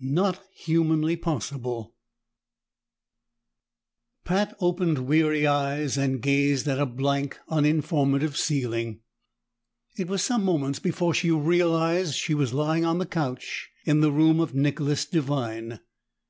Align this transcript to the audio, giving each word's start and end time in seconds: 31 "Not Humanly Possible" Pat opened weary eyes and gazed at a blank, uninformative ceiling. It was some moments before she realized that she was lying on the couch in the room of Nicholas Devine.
31 0.00 0.14
"Not 0.14 0.44
Humanly 0.52 1.16
Possible" 1.16 1.94
Pat 4.22 4.54
opened 4.60 5.06
weary 5.06 5.46
eyes 5.46 5.96
and 5.96 6.20
gazed 6.20 6.68
at 6.68 6.78
a 6.78 6.84
blank, 6.84 7.38
uninformative 7.48 8.36
ceiling. 8.36 9.00
It 9.96 10.06
was 10.08 10.22
some 10.22 10.44
moments 10.44 10.78
before 10.78 11.14
she 11.14 11.30
realized 11.30 12.10
that 12.10 12.14
she 12.18 12.34
was 12.34 12.52
lying 12.52 12.84
on 12.84 12.98
the 12.98 13.06
couch 13.06 13.70
in 13.86 14.00
the 14.02 14.12
room 14.12 14.40
of 14.40 14.54
Nicholas 14.54 15.06
Devine. 15.06 15.80